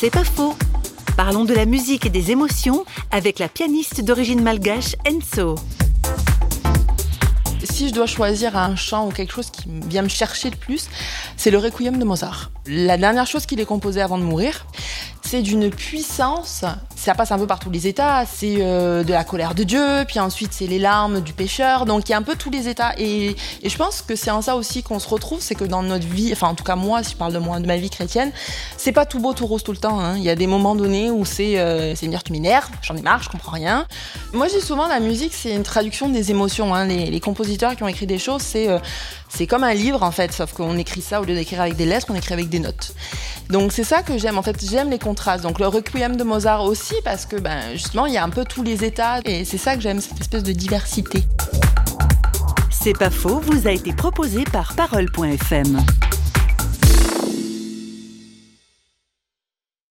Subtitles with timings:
[0.00, 0.54] C'est pas faux.
[1.16, 5.56] Parlons de la musique et des émotions avec la pianiste d'origine malgache Enzo.
[7.64, 10.88] Si je dois choisir un chant ou quelque chose qui vient me chercher le plus,
[11.36, 12.52] c'est le Requiem de Mozart.
[12.68, 14.66] La dernière chose qu'il ait composée avant de mourir,
[15.22, 16.64] c'est d'une puissance.
[17.08, 18.26] Ça passe un peu par tous les états.
[18.26, 21.86] C'est euh, de la colère de Dieu, puis ensuite c'est les larmes du pécheur.
[21.86, 22.92] Donc il y a un peu tous les états.
[22.98, 23.34] Et,
[23.64, 26.28] je pense que c'est en ça aussi qu'on se retrouve, c'est que dans notre vie,
[26.32, 28.30] enfin en tout cas moi, si je parle de moi, de ma vie chrétienne,
[28.76, 29.98] c'est pas tout beau, tout rose tout le temps.
[29.98, 30.18] Hein.
[30.18, 33.00] Il y a des moments donnés où c'est, euh, c'est dire tu m'énerves, j'en ai
[33.00, 33.86] marre, je comprends rien.
[34.34, 36.74] Moi dis souvent la musique c'est une traduction des émotions.
[36.74, 36.84] Hein.
[36.84, 38.78] Les, compositeurs qui ont écrit des choses, c'est euh,
[39.30, 41.86] c'est comme un livre en fait, sauf qu'on écrit ça au lieu d'écrire avec des
[41.86, 42.92] lettres, on écrit avec des notes.
[43.50, 45.42] Donc c'est ça que j'aime en fait, j'aime les contrastes.
[45.42, 48.44] Donc le Requiem de Mozart aussi parce que ben, justement il y a un peu
[48.44, 51.24] tous les états et c'est ça que j'aime, cette espèce de diversité.
[52.70, 55.78] C'est pas faux, vous a été proposé par parole.fm.